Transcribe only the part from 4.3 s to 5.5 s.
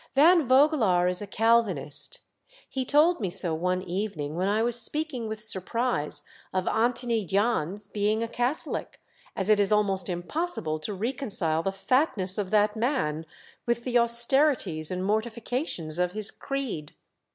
when I was speaking with